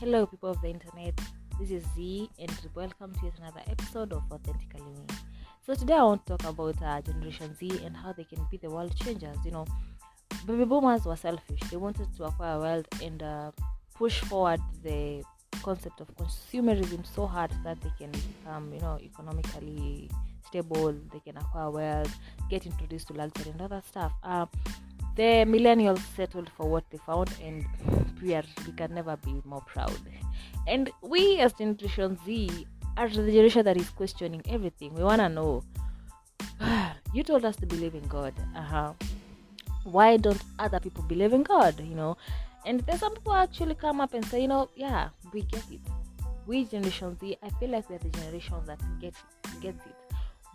[0.00, 1.12] Hello, people of the internet.
[1.60, 5.04] This is Z, and welcome to yet another episode of Authentically Me.
[5.60, 8.56] So today I want to talk about uh, Generation Z and how they can be
[8.56, 9.36] the world changers.
[9.44, 9.66] You know,
[10.46, 11.60] baby boomers were selfish.
[11.70, 13.50] They wanted to acquire wealth and uh,
[13.94, 15.22] push forward the
[15.62, 20.10] concept of consumerism so hard that they can become, you know, economically
[20.46, 20.94] stable.
[21.12, 24.14] They can acquire wealth, get introduced to luxury and other stuff.
[24.22, 24.46] Uh,
[25.20, 27.66] the millennials settled for what they found and
[28.22, 28.28] we
[28.66, 30.00] we can never be more proud.
[30.66, 35.28] And we as generation z are the generation that is questioning everything we want to
[35.28, 35.62] know
[37.12, 38.94] you told us to believe in god uh-huh.
[39.84, 42.16] Why don't other people believe in god you know?
[42.64, 45.84] And then some people actually come up and say you know yeah we get it.
[46.46, 49.14] We generation z i feel like we're the generation that get
[49.60, 49.98] gets it.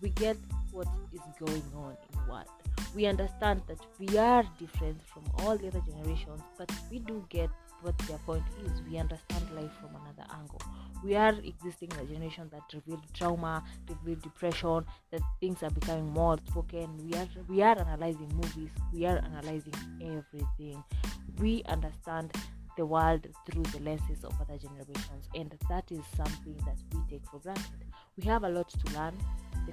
[0.00, 0.36] We get
[0.70, 2.61] what is going on in the world
[2.94, 7.50] we understand that we are different from all the other generations, but we do get
[7.82, 8.82] what their point is.
[8.88, 10.60] We understand life from another angle.
[11.04, 16.08] We are existing in a generation that revealed trauma, revealed depression, that things are becoming
[16.10, 16.96] more spoken.
[17.08, 20.82] We are we are analyzing movies, we are analyzing everything.
[21.40, 22.32] We understand
[22.76, 27.26] the world through the lenses of other generations, and that is something that we take
[27.30, 27.84] for granted.
[28.16, 29.14] We have a lot to learn,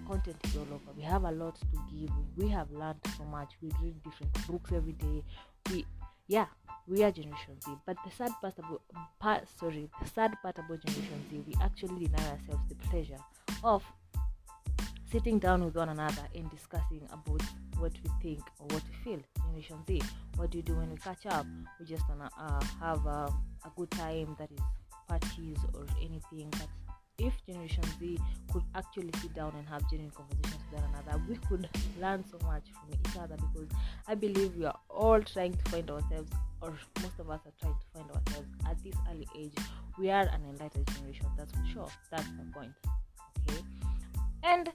[0.10, 0.92] content is all over.
[0.98, 2.10] We have a lot to give.
[2.36, 3.52] We have learned so much.
[3.62, 5.24] We read different books every day.
[5.70, 5.86] We,
[6.28, 6.48] yeah,
[6.88, 7.72] we are Generation Z.
[7.86, 8.82] But the sad part about,
[9.20, 13.22] part, sorry, the sad part about Generation Z, we actually deny ourselves the pleasure
[13.64, 13.84] of
[15.12, 17.42] sitting down with one another and discussing about
[17.78, 19.20] what we think or what we feel.
[19.38, 20.02] Generation Z,
[20.38, 21.46] what do you do when we catch up?
[21.80, 23.32] We just wanna uh, have a,
[23.66, 24.60] a good time that is
[25.08, 26.68] parties or anything that
[27.20, 28.18] if Generation Z
[28.52, 31.70] could actually sit down and have genuine conversations with one another, we could
[32.02, 33.70] learn so much from each other because
[34.08, 37.76] I believe we are all trying to find ourselves, or most of us are trying
[37.76, 39.54] to find ourselves at this early age.
[39.98, 41.90] We are an enlightened generation, that's for sure.
[42.12, 42.72] That's the point.
[43.50, 43.64] Okay.
[44.44, 44.70] And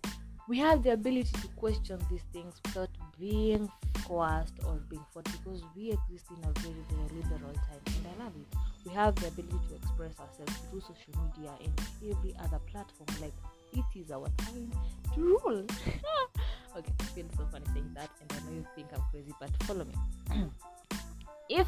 [0.49, 3.71] we have the ability to question these things without being
[4.05, 8.25] coerced or being forced because we exist in a very, very liberal time and I
[8.25, 11.73] love it we have the ability to express ourselves through social media and
[12.11, 13.09] every other platform.
[13.21, 13.33] Like
[13.73, 14.71] it is our time
[15.15, 15.65] to rule.
[16.77, 19.51] okay, I feel so funny saying that, and I know you think I'm crazy, but
[19.65, 19.95] follow me.
[21.49, 21.67] if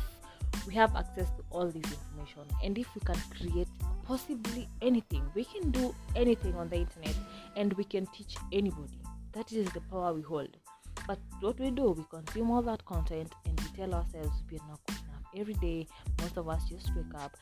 [0.66, 3.68] we have access to all this information, and if we can create
[4.04, 7.14] possibly anything, we can do anything on the internet,
[7.56, 9.00] and we can teach anybody.
[9.32, 10.56] That is the power we hold.
[11.06, 14.80] But what we do, we consume all that content, and we tell ourselves we're not
[14.86, 15.16] good enough.
[15.38, 15.86] every day
[16.20, 17.36] most of us just wake up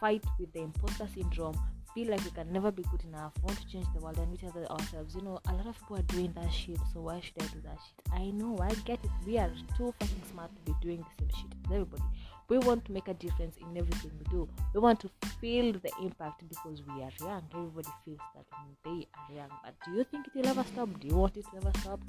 [0.00, 1.56] fight with the imposter syndrome
[1.94, 4.36] feel like we can never be good enough want to change the world and we
[4.36, 5.14] tell ourselves.
[5.14, 7.60] You know a lot of people are doing that shit so why should i do
[7.64, 8.12] that shit?
[8.12, 9.10] I know i get it.
[9.26, 12.02] We are too fucking smart to be doing the same shit as everybody.
[12.48, 14.48] We want to make a difference in everything we do.
[14.74, 15.10] We want to
[15.40, 17.42] feel the impact because we are young.
[17.54, 19.50] Everybody feels that when they are young.
[19.64, 20.88] But do you think it will ever stop?
[21.00, 22.00] Do you want it to ever stop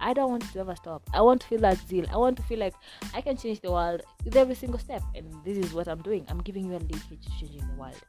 [0.00, 1.02] I don't want to ever stop.
[1.12, 2.06] I want to feel that zeal.
[2.10, 2.74] I want to feel like
[3.14, 5.02] I can change the world with every single step.
[5.14, 6.24] And this is what I'm doing.
[6.28, 8.00] I'm giving you a lead to changing the world.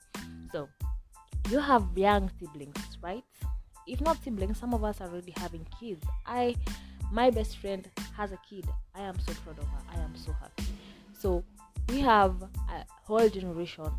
[0.51, 0.69] So,
[1.49, 3.23] you have young siblings, right?
[3.87, 6.05] If not siblings, some of us are already having kids.
[6.25, 6.55] I,
[7.11, 8.65] my best friend has a kid.
[8.95, 9.81] I am so proud of her.
[9.93, 10.63] I am so happy.
[11.19, 11.43] So,
[11.89, 13.91] we have a whole generation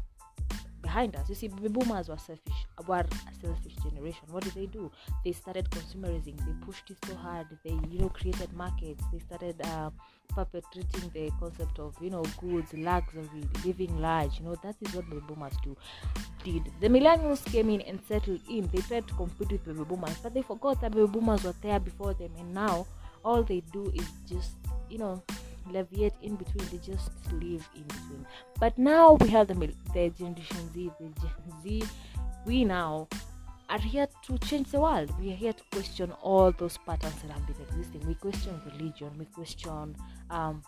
[0.92, 1.28] behind us.
[1.28, 4.24] You see, baby boomers were selfish, were a selfish generation.
[4.30, 4.90] What did they do?
[5.24, 6.36] They started consumerism.
[6.38, 7.46] They pushed it so hard.
[7.64, 9.02] They, you know, created markets.
[9.10, 9.90] They started uh,
[10.28, 13.26] perpetrating the concept of, you know, goods, luxury,
[13.64, 14.38] living large.
[14.38, 15.74] You know, that is what baby boomers do.
[16.44, 18.68] Did the millennials came in and settled in?
[18.72, 21.80] They tried to compete with baby boomers, but they forgot that baby boomers were there
[21.80, 22.86] before them, and now
[23.24, 24.52] all they do is just,
[24.90, 25.22] you know,
[25.70, 28.26] leviate in between they just live in between.
[28.58, 31.84] But now we have the, the generation z the gen z
[32.44, 33.08] we now
[33.70, 35.10] are here to change the world.
[35.18, 38.06] We are here to question all those patterns that have been existing.
[38.06, 39.96] We question religion we question
[40.30, 40.62] um,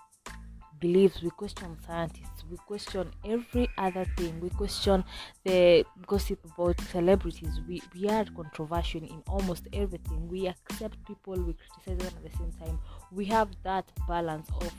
[0.81, 5.05] beliefs we question scientists we question every other thing we question
[5.45, 7.61] the gossip about celebrities.
[7.69, 10.29] We, we are controversial in almost everything.
[10.29, 12.79] We accept people we criticize them at the same time.
[13.13, 14.73] We have that balance of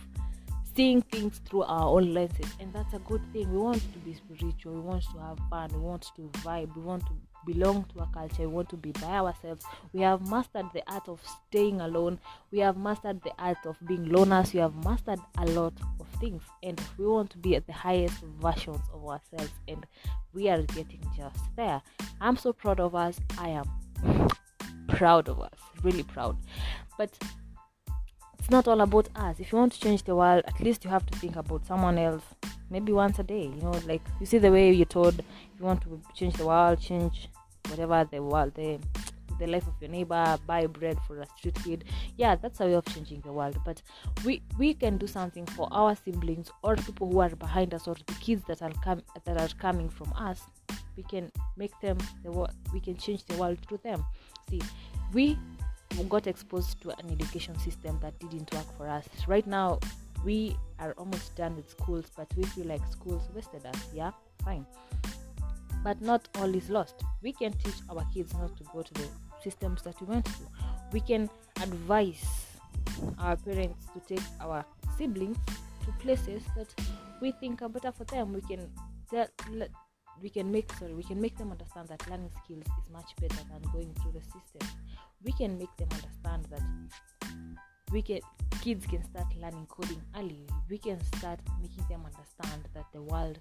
[0.76, 3.52] seeing things through our own lenses and that's a good thing.
[3.52, 6.82] We want to be spiritual we want to have fun we want to vibe we
[6.82, 7.14] want to
[7.46, 9.66] belong to a culture we want to be by ourselves.
[9.94, 12.20] We have mastered the art of staying alone.
[12.52, 14.54] We have mastered the art of being loners.
[14.54, 18.22] We have mastered a lot of things and we want to be at the highest
[18.42, 19.86] versions of ourselves and
[20.34, 21.82] we are getting just there.
[22.22, 23.20] I'm so proud of us.
[23.38, 24.30] I am
[24.88, 26.38] proud of us really proud.
[26.98, 27.18] But
[28.40, 29.40] it's not all about us.
[29.40, 31.98] If you want to change the world, at least you have to think about someone
[31.98, 32.24] else.
[32.70, 35.66] maybe once a day you know like you see the way you're told if you
[35.66, 37.30] want to change the world change
[37.70, 38.80] whatever the world the
[39.40, 41.84] the life of your neighbor buy bread for a street kid.
[42.18, 43.58] Yeah that's a way of changing the world.
[43.66, 43.82] But
[44.24, 47.96] we we can do something for our siblings or people who are behind us or
[47.96, 50.42] the kids that are com- that are coming from us.
[50.96, 54.06] We can make them the wo- we can change the world through them.
[54.50, 54.62] See
[55.14, 55.38] we
[56.10, 59.06] got exposed to an education system that didn't work for us.
[59.28, 59.80] Right now
[60.24, 63.90] we are almost done with schools but we feel like schools wasted us.
[63.94, 64.12] Yeah
[64.44, 64.66] fine
[65.86, 66.96] but not all is lost.
[67.24, 69.08] We can teach our kids not to go to the
[69.42, 70.50] systems that we went through
[70.92, 71.30] we can
[71.62, 72.26] advise
[73.20, 74.66] our parents to take our
[74.98, 75.38] siblings
[75.86, 76.74] to places that
[77.22, 78.34] we think are better for them.
[78.34, 78.70] We can
[79.10, 79.28] tell
[80.22, 83.44] we can make sorry we can make them understand that learning skills is much better
[83.52, 84.68] than going through the system.
[85.24, 86.64] We can make them understand that
[87.92, 88.20] we can
[88.62, 90.48] kids can start learning coding early.
[90.70, 93.40] We can start making them understand that the world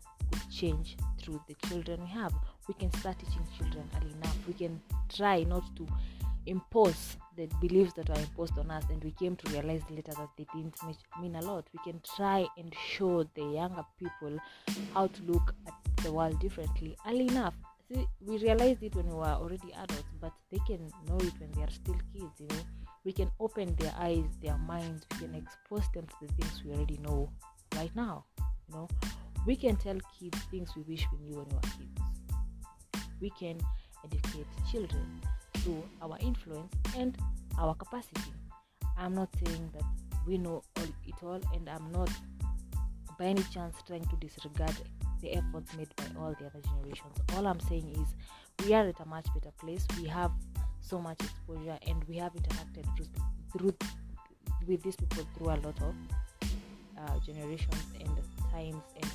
[0.54, 2.32] change through the children we have.
[2.68, 4.36] We can start teaching children early enough.
[4.46, 4.80] We can
[5.14, 5.86] try not to
[6.46, 10.28] impose the beliefs that were imposed on us and we came to realize later that
[10.36, 10.76] they didn't
[11.20, 11.66] mean a lot.
[11.72, 14.38] We can try and show the younger people
[14.92, 15.74] how to look at
[16.04, 17.54] the world differently early enough.
[17.90, 21.50] See, we realized it when we were already adults but they can know it when
[21.52, 22.62] they are still kids you know.
[23.04, 25.06] We can open their eyes their minds.
[25.12, 27.30] We can expose them to the things we already know
[27.74, 28.24] right now
[28.68, 28.88] you know
[29.46, 32.00] we can tell kids things we wish we knew when we were kids.
[33.20, 33.60] We can
[34.04, 35.20] educate children
[35.58, 37.16] through our influence and
[37.58, 38.32] our capacity.
[38.98, 39.84] I'm not saying that
[40.26, 42.10] we know all it all and i'm not
[43.18, 44.74] by any chance trying to disregard
[45.20, 47.16] the efforts made by all the other generations.
[47.34, 49.86] All i'm saying is we are at a much better place.
[50.00, 50.32] We have
[50.80, 53.06] so much exposure and we have interacted through,
[53.52, 53.74] through
[54.66, 55.94] with these people through a lot of
[56.98, 58.10] uh, generations and
[58.50, 59.10] times and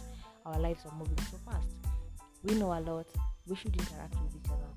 [0.50, 1.68] our lives are moving so fast.
[2.44, 3.08] We know a lot.
[3.48, 4.70] We should interact with each other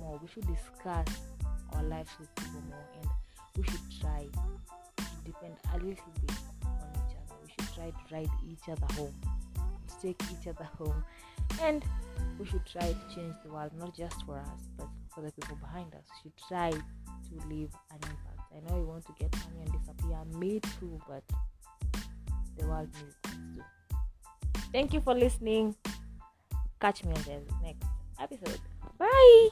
[0.00, 0.18] more.
[0.20, 1.06] We should discuss
[1.72, 3.10] our lives with people more and
[3.56, 4.26] we should try
[4.96, 7.36] to depend a little bit on each other.
[7.42, 9.14] We should try to ride each other home
[9.88, 11.04] to take each other home.
[11.62, 11.84] And
[12.38, 15.56] we should try to change the world not just for us but for the people
[15.56, 16.04] behind us.
[16.24, 18.40] We should try to leave an impact.
[18.54, 21.22] I know you want to get money and disappear me too but
[22.58, 23.35] the world needs
[24.76, 25.74] thank you for listening.
[26.78, 27.88] Catch me on the next
[28.20, 28.60] episode.
[28.98, 29.48] Bye